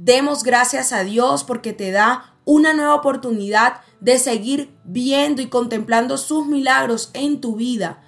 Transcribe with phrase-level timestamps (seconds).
[0.00, 6.18] Demos gracias a Dios porque te da una nueva oportunidad de seguir viendo y contemplando
[6.18, 8.00] sus milagros en tu vida.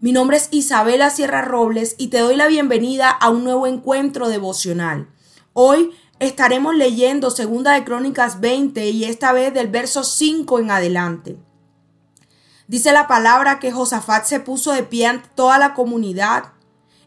[0.00, 4.30] Mi nombre es Isabela Sierra Robles y te doy la bienvenida a un nuevo encuentro
[4.30, 5.10] devocional.
[5.52, 11.36] Hoy estaremos leyendo Segunda de Crónicas 20 y esta vez del verso 5 en adelante.
[12.68, 16.54] Dice la palabra que Josafat se puso de pie ante toda la comunidad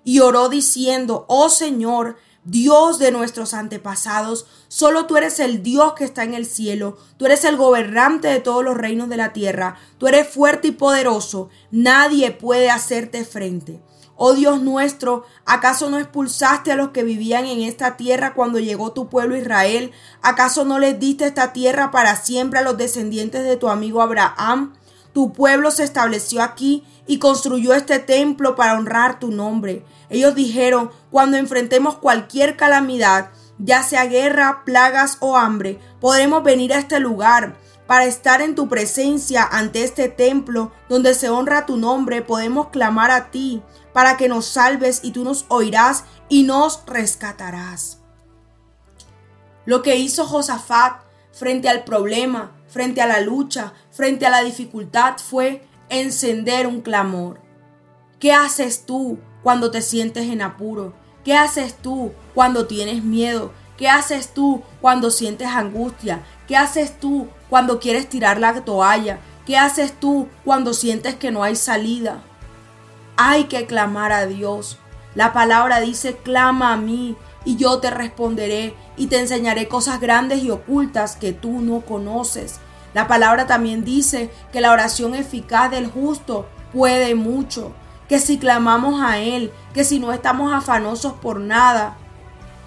[0.03, 2.17] y oró diciendo, oh Señor,
[2.49, 7.25] Dios de nuestros antepasados, solo tú eres el Dios que está en el cielo, tú
[7.25, 11.49] eres el gobernante de todos los reinos de la tierra, tú eres fuerte y poderoso,
[11.71, 13.81] nadie puede hacerte frente.
[14.15, 18.93] Oh Dios nuestro, ¿acaso no expulsaste a los que vivían en esta tierra cuando llegó
[18.93, 19.91] tu pueblo Israel?
[20.21, 24.73] ¿Acaso no les diste esta tierra para siempre a los descendientes de tu amigo Abraham?
[25.17, 29.83] Tu pueblo se estableció aquí y construyó este templo para honrar tu nombre.
[30.11, 36.77] Ellos dijeron, cuando enfrentemos cualquier calamidad, ya sea guerra, plagas o hambre, podremos venir a
[36.77, 37.55] este lugar
[37.87, 43.09] para estar en tu presencia ante este templo donde se honra tu nombre, podemos clamar
[43.09, 48.01] a ti para que nos salves y tú nos oirás y nos rescatarás.
[49.65, 51.01] Lo que hizo Josafat
[51.31, 57.41] frente al problema, frente a la lucha, frente a la dificultad fue encender un clamor.
[58.19, 60.93] ¿Qué haces tú cuando te sientes en apuro?
[61.23, 63.51] ¿Qué haces tú cuando tienes miedo?
[63.77, 66.23] ¿Qué haces tú cuando sientes angustia?
[66.47, 69.19] ¿Qué haces tú cuando quieres tirar la toalla?
[69.45, 72.23] ¿Qué haces tú cuando sientes que no hay salida?
[73.17, 74.79] Hay que clamar a Dios.
[75.15, 77.15] La palabra dice, clama a mí
[77.47, 82.59] y yo te responderé y te enseñaré cosas grandes y ocultas que tú no conoces.
[82.93, 87.71] La palabra también dice que la oración eficaz del justo puede mucho,
[88.09, 91.95] que si clamamos a Él, que si no estamos afanosos por nada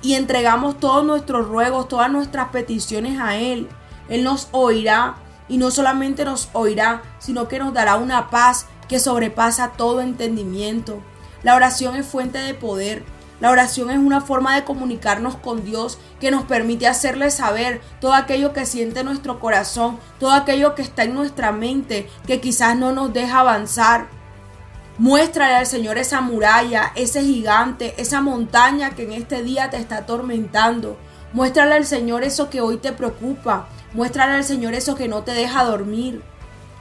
[0.01, 3.69] y entregamos todos nuestros ruegos, todas nuestras peticiones a Él,
[4.09, 5.17] Él nos oirá
[5.47, 11.03] y no solamente nos oirá, sino que nos dará una paz que sobrepasa todo entendimiento.
[11.43, 13.05] La oración es fuente de poder,
[13.41, 18.13] la oración es una forma de comunicarnos con Dios que nos permite hacerle saber todo
[18.13, 22.93] aquello que siente nuestro corazón, todo aquello que está en nuestra mente, que quizás no
[22.93, 24.09] nos deja avanzar.
[24.99, 29.99] Muéstrale al Señor esa muralla, ese gigante, esa montaña que en este día te está
[29.99, 30.99] atormentando.
[31.33, 33.69] Muéstrale al Señor eso que hoy te preocupa.
[33.95, 36.23] Muéstrale al Señor eso que no te deja dormir.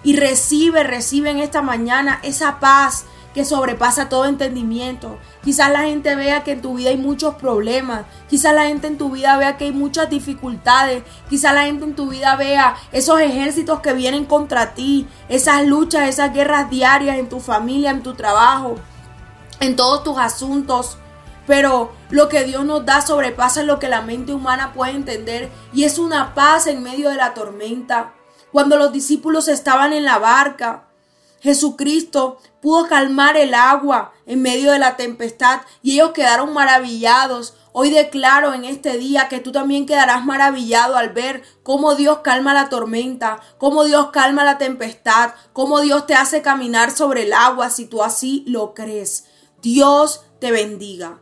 [0.03, 3.05] Y recibe, recibe en esta mañana esa paz,
[3.39, 5.17] que sobrepasa todo entendimiento.
[5.41, 8.03] Quizás la gente vea que en tu vida hay muchos problemas.
[8.29, 11.03] Quizás la gente en tu vida vea que hay muchas dificultades.
[11.29, 15.07] Quizás la gente en tu vida vea esos ejércitos que vienen contra ti.
[15.29, 18.75] Esas luchas, esas guerras diarias en tu familia, en tu trabajo,
[19.61, 20.97] en todos tus asuntos.
[21.47, 25.49] Pero lo que Dios nos da sobrepasa lo que la mente humana puede entender.
[25.71, 28.11] Y es una paz en medio de la tormenta.
[28.51, 30.88] Cuando los discípulos estaban en la barca,
[31.41, 37.55] Jesucristo pudo calmar el agua en medio de la tempestad y ellos quedaron maravillados.
[37.71, 42.53] Hoy declaro en este día que tú también quedarás maravillado al ver cómo Dios calma
[42.53, 47.69] la tormenta, cómo Dios calma la tempestad, cómo Dios te hace caminar sobre el agua
[47.69, 49.25] si tú así lo crees.
[49.61, 51.21] Dios te bendiga.